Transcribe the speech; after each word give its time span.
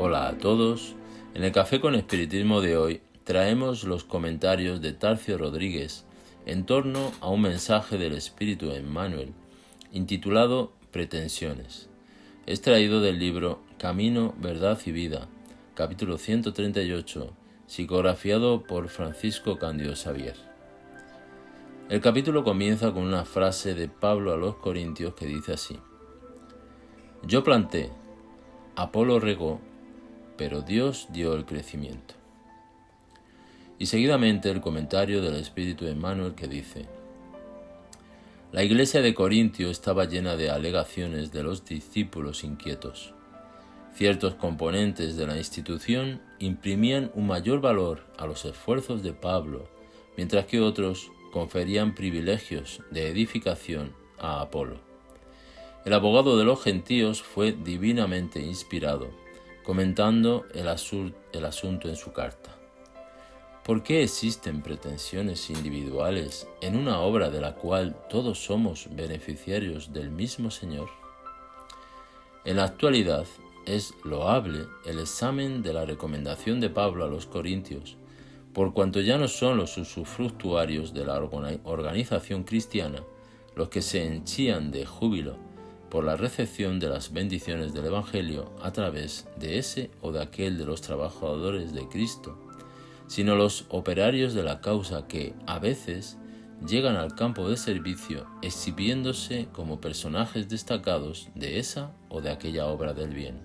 Hola 0.00 0.28
a 0.28 0.38
todos. 0.38 0.94
En 1.34 1.42
el 1.42 1.50
Café 1.50 1.80
con 1.80 1.96
Espiritismo 1.96 2.60
de 2.60 2.76
hoy 2.76 3.00
traemos 3.24 3.82
los 3.82 4.04
comentarios 4.04 4.80
de 4.80 4.92
Tarcio 4.92 5.36
Rodríguez 5.38 6.04
en 6.46 6.66
torno 6.66 7.10
a 7.20 7.28
un 7.30 7.42
mensaje 7.42 7.98
del 7.98 8.12
Espíritu 8.12 8.70
Emmanuel 8.70 9.32
intitulado 9.90 10.70
Pretensiones, 10.92 11.88
extraído 12.46 13.00
del 13.00 13.18
libro 13.18 13.58
Camino, 13.76 14.36
Verdad 14.38 14.78
y 14.86 14.92
Vida, 14.92 15.26
capítulo 15.74 16.16
138, 16.16 17.32
psicografiado 17.66 18.62
por 18.62 18.90
Francisco 18.90 19.58
Candido 19.58 19.96
Xavier. 19.96 20.36
El 21.88 22.00
capítulo 22.00 22.44
comienza 22.44 22.92
con 22.92 23.02
una 23.02 23.24
frase 23.24 23.74
de 23.74 23.88
Pablo 23.88 24.32
a 24.32 24.36
los 24.36 24.54
Corintios 24.58 25.14
que 25.14 25.26
dice 25.26 25.54
así: 25.54 25.76
Yo 27.24 27.42
planté, 27.42 27.90
Apolo 28.76 29.18
regó, 29.18 29.60
pero 30.38 30.62
Dios 30.62 31.08
dio 31.10 31.34
el 31.34 31.44
crecimiento. 31.44 32.14
Y 33.78 33.86
seguidamente 33.86 34.50
el 34.50 34.60
comentario 34.60 35.20
del 35.20 35.34
Espíritu 35.36 35.86
Emmanuel 35.86 36.34
que 36.34 36.48
dice, 36.48 36.86
La 38.52 38.64
iglesia 38.64 39.02
de 39.02 39.12
Corintio 39.12 39.70
estaba 39.70 40.06
llena 40.06 40.36
de 40.36 40.48
alegaciones 40.48 41.32
de 41.32 41.42
los 41.42 41.66
discípulos 41.66 42.44
inquietos. 42.44 43.12
Ciertos 43.94 44.34
componentes 44.34 45.16
de 45.16 45.26
la 45.26 45.36
institución 45.36 46.22
imprimían 46.38 47.10
un 47.14 47.26
mayor 47.26 47.60
valor 47.60 48.06
a 48.16 48.26
los 48.26 48.44
esfuerzos 48.44 49.02
de 49.02 49.12
Pablo, 49.12 49.68
mientras 50.16 50.46
que 50.46 50.60
otros 50.60 51.10
conferían 51.32 51.94
privilegios 51.94 52.80
de 52.90 53.08
edificación 53.08 53.92
a 54.18 54.40
Apolo. 54.40 54.80
El 55.84 55.94
abogado 55.94 56.36
de 56.38 56.44
los 56.44 56.62
gentíos 56.62 57.22
fue 57.22 57.52
divinamente 57.52 58.40
inspirado, 58.40 59.10
comentando 59.68 60.46
el, 60.54 60.66
asunto 60.66 61.90
en 61.90 61.96
su 61.96 62.10
carta. 62.14 62.56
¿Por 63.62 63.82
qué 63.82 64.02
existen 64.02 64.62
pretensiones 64.62 65.50
individuales 65.50 66.48
en 66.62 66.74
una 66.74 67.00
obra 67.00 67.28
de 67.28 67.42
la 67.42 67.54
cual 67.54 67.94
todos 68.08 68.42
somos 68.42 68.88
beneficiarios 68.92 69.92
del 69.92 70.08
mismo 70.08 70.50
Señor? 70.50 70.88
En 72.46 72.56
la 72.56 72.64
actualidad 72.64 73.26
es 73.66 73.92
loable 74.04 74.64
el 74.86 75.00
examen 75.00 75.62
de 75.62 75.74
la 75.74 75.84
recomendación 75.84 76.60
de 76.60 76.70
Pablo 76.70 77.04
a 77.04 77.08
los 77.08 77.26
Corintios, 77.26 77.98
por 78.54 78.72
cuanto 78.72 79.02
ya 79.02 79.18
no 79.18 79.28
son 79.28 79.58
los 79.58 79.76
usufructuarios 79.76 80.94
de 80.94 81.04
la 81.04 81.20
organización 81.64 82.44
cristiana 82.44 83.02
los 83.54 83.68
que 83.68 83.82
se 83.82 84.06
henchían 84.06 84.70
de 84.70 84.86
júbilo 84.86 85.36
por 85.90 86.04
la 86.04 86.16
recepción 86.16 86.78
de 86.78 86.88
las 86.88 87.12
bendiciones 87.12 87.72
del 87.72 87.86
Evangelio 87.86 88.52
a 88.62 88.72
través 88.72 89.26
de 89.36 89.58
ese 89.58 89.90
o 90.02 90.12
de 90.12 90.22
aquel 90.22 90.58
de 90.58 90.64
los 90.64 90.80
trabajadores 90.80 91.72
de 91.72 91.88
Cristo, 91.88 92.38
sino 93.06 93.36
los 93.36 93.64
operarios 93.70 94.34
de 94.34 94.42
la 94.42 94.60
causa 94.60 95.06
que, 95.06 95.34
a 95.46 95.58
veces, 95.58 96.18
llegan 96.66 96.96
al 96.96 97.14
campo 97.14 97.48
de 97.48 97.56
servicio 97.56 98.26
exhibiéndose 98.42 99.48
como 99.52 99.80
personajes 99.80 100.48
destacados 100.48 101.28
de 101.34 101.58
esa 101.58 101.92
o 102.08 102.20
de 102.20 102.30
aquella 102.30 102.66
obra 102.66 102.92
del 102.92 103.14
bien. 103.14 103.40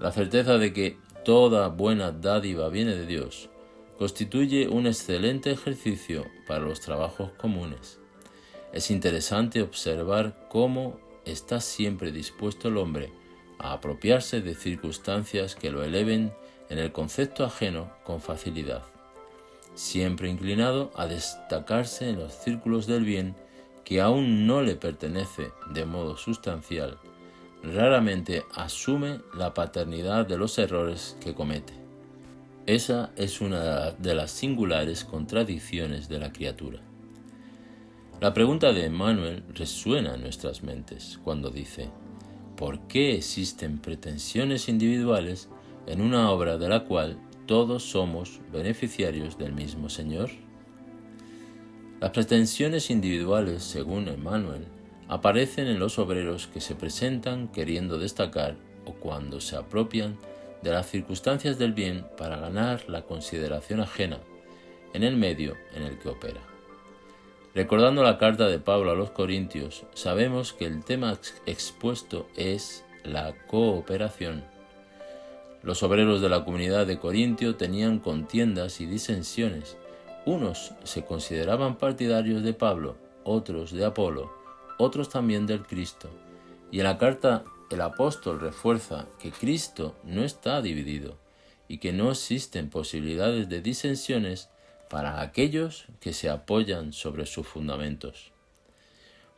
La 0.00 0.12
certeza 0.12 0.58
de 0.58 0.72
que 0.72 0.98
toda 1.24 1.68
buena 1.68 2.12
dádiva 2.12 2.68
viene 2.68 2.94
de 2.94 3.06
Dios 3.06 3.48
constituye 3.98 4.68
un 4.68 4.86
excelente 4.86 5.50
ejercicio 5.50 6.26
para 6.46 6.60
los 6.60 6.80
trabajos 6.80 7.30
comunes. 7.38 7.98
Es 8.72 8.90
interesante 8.90 9.62
observar 9.62 10.46
cómo 10.50 11.00
está 11.26 11.60
siempre 11.60 12.12
dispuesto 12.12 12.68
el 12.68 12.78
hombre 12.78 13.12
a 13.58 13.72
apropiarse 13.72 14.40
de 14.40 14.54
circunstancias 14.54 15.54
que 15.54 15.70
lo 15.70 15.84
eleven 15.84 16.32
en 16.70 16.78
el 16.78 16.92
concepto 16.92 17.44
ajeno 17.44 17.90
con 18.04 18.20
facilidad, 18.20 18.82
siempre 19.74 20.30
inclinado 20.30 20.90
a 20.96 21.06
destacarse 21.06 22.08
en 22.08 22.18
los 22.18 22.32
círculos 22.32 22.86
del 22.86 23.04
bien 23.04 23.34
que 23.84 24.00
aún 24.00 24.46
no 24.46 24.62
le 24.62 24.74
pertenece 24.74 25.52
de 25.72 25.84
modo 25.84 26.16
sustancial, 26.16 26.98
raramente 27.62 28.44
asume 28.54 29.20
la 29.34 29.54
paternidad 29.54 30.26
de 30.26 30.38
los 30.38 30.58
errores 30.58 31.16
que 31.20 31.34
comete. 31.34 31.72
Esa 32.66 33.12
es 33.16 33.40
una 33.40 33.92
de 33.92 34.14
las 34.14 34.32
singulares 34.32 35.04
contradicciones 35.04 36.08
de 36.08 36.18
la 36.18 36.32
criatura. 36.32 36.80
La 38.18 38.32
pregunta 38.32 38.72
de 38.72 38.86
Emmanuel 38.86 39.42
resuena 39.52 40.14
en 40.14 40.22
nuestras 40.22 40.62
mentes 40.62 41.20
cuando 41.22 41.50
dice, 41.50 41.90
¿por 42.56 42.80
qué 42.88 43.14
existen 43.14 43.78
pretensiones 43.78 44.70
individuales 44.70 45.50
en 45.86 46.00
una 46.00 46.30
obra 46.30 46.56
de 46.56 46.70
la 46.70 46.84
cual 46.84 47.18
todos 47.44 47.82
somos 47.82 48.40
beneficiarios 48.50 49.36
del 49.36 49.52
mismo 49.52 49.90
Señor? 49.90 50.30
Las 52.00 52.10
pretensiones 52.12 52.90
individuales, 52.90 53.62
según 53.62 54.08
Emmanuel, 54.08 54.64
aparecen 55.08 55.66
en 55.66 55.78
los 55.78 55.98
obreros 55.98 56.46
que 56.46 56.62
se 56.62 56.74
presentan 56.74 57.48
queriendo 57.48 57.98
destacar 57.98 58.56
o 58.86 58.94
cuando 58.94 59.42
se 59.42 59.56
apropian 59.56 60.16
de 60.62 60.70
las 60.70 60.88
circunstancias 60.88 61.58
del 61.58 61.74
bien 61.74 62.06
para 62.16 62.38
ganar 62.38 62.88
la 62.88 63.02
consideración 63.02 63.80
ajena 63.80 64.20
en 64.94 65.02
el 65.02 65.18
medio 65.18 65.54
en 65.74 65.82
el 65.82 65.98
que 65.98 66.08
opera. 66.08 66.55
Recordando 67.56 68.04
la 68.04 68.18
carta 68.18 68.46
de 68.46 68.60
Pablo 68.60 68.92
a 68.92 68.94
los 68.94 69.10
Corintios, 69.10 69.82
sabemos 69.94 70.52
que 70.52 70.66
el 70.66 70.84
tema 70.84 71.18
expuesto 71.46 72.28
es 72.36 72.84
la 73.02 73.34
cooperación 73.48 74.44
los 75.66 75.82
obreros 75.82 76.20
de 76.20 76.28
la 76.28 76.44
comunidad 76.44 76.86
de 76.86 77.00
Corintio 77.00 77.56
tenían 77.56 77.98
contiendas 77.98 78.80
y 78.80 78.86
disensiones. 78.86 79.76
Unos 80.24 80.74
se 80.84 81.04
consideraban 81.04 81.76
partidarios 81.76 82.44
de 82.44 82.54
Pablo, 82.54 82.96
otros 83.24 83.72
de 83.72 83.84
Apolo, 83.84 84.32
otros 84.78 85.08
también 85.08 85.44
del 85.44 85.66
Cristo. 85.66 86.08
Y 86.70 86.78
en 86.78 86.84
la 86.84 86.98
carta 86.98 87.42
el 87.68 87.80
apóstol 87.80 88.38
refuerza 88.38 89.06
que 89.18 89.32
Cristo 89.32 89.96
no 90.04 90.22
está 90.22 90.62
dividido 90.62 91.16
y 91.66 91.78
que 91.78 91.92
no 91.92 92.12
existen 92.12 92.70
posibilidades 92.70 93.48
de 93.48 93.60
disensiones 93.60 94.50
para 94.88 95.20
aquellos 95.20 95.86
que 96.00 96.12
se 96.12 96.28
apoyan 96.30 96.92
sobre 96.92 97.26
sus 97.26 97.46
fundamentos. 97.46 98.32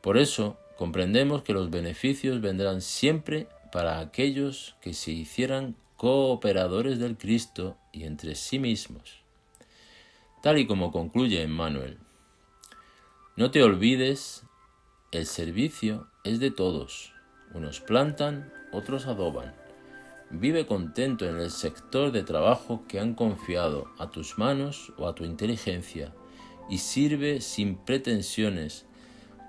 Por 0.01 0.19
eso 0.19 0.59
comprendemos 0.77 1.43
que 1.43 1.53
los 1.53 1.71
beneficios 1.71 2.41
vendrán 2.41 2.81
siempre 2.81 3.49
para 3.73 3.99
aquellos 3.99 4.77
que 4.81 4.95
se 4.95 5.13
hicieran 5.13 5.77
cooperadores 5.97 6.99
del 6.99 7.17
Cristo 7.17 7.77
y 7.93 8.05
entre 8.05 8.35
sí 8.35 8.59
mismos. 8.59 9.21
Tal 10.43 10.59
y 10.59 10.67
como 10.67 10.93
concluye 10.93 11.43
Emmanuel, 11.43 11.99
no 13.37 13.51
te 13.51 13.63
olvides, 13.63 14.45
el 15.11 15.27
servicio 15.27 16.09
es 16.25 16.41
de 16.41 16.51
todos. 16.51 17.13
Unos 17.55 17.81
plantan, 17.81 18.53
otros 18.73 19.07
adoban. 19.07 19.55
Vive 20.31 20.67
contento 20.67 21.29
en 21.29 21.37
el 21.37 21.51
sector 21.51 22.13
de 22.13 22.23
trabajo 22.23 22.85
que 22.87 23.01
han 23.01 23.15
confiado 23.15 23.87
a 23.99 24.11
tus 24.11 24.39
manos 24.39 24.93
o 24.99 25.09
a 25.09 25.15
tu 25.15 25.25
inteligencia 25.25 26.13
y 26.69 26.79
sirve 26.79 27.41
sin 27.41 27.77
pretensiones, 27.77 28.85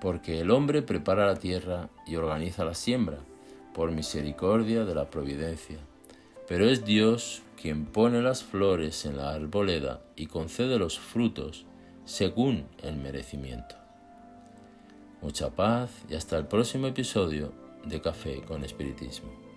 porque 0.02 0.40
el 0.40 0.52
hombre 0.52 0.82
prepara 0.82 1.26
la 1.26 1.36
tierra 1.36 1.90
y 2.08 2.16
organiza 2.16 2.64
la 2.64 2.76
siembra, 2.76 3.20
por 3.74 3.92
misericordia 3.92 4.86
de 4.86 4.96
la 4.96 5.10
providencia 5.10 5.80
pero 6.50 6.68
es 6.68 6.84
Dios 6.84 7.44
quien 7.62 7.86
pone 7.86 8.24
las 8.24 8.44
flores 8.44 9.06
en 9.06 9.18
la 9.18 9.34
arboleda 9.34 10.02
y 10.16 10.26
concede 10.26 10.80
los 10.80 10.98
frutos 10.98 11.66
según 12.06 12.66
el 12.82 12.96
merecimiento. 12.98 13.76
Mucha 15.22 15.52
paz 15.52 15.92
y 16.10 16.16
hasta 16.16 16.40
el 16.40 16.48
próximo 16.48 16.88
episodio 16.88 17.54
de 17.86 18.02
Café 18.02 18.42
con 18.42 18.64
Espiritismo. 18.64 19.49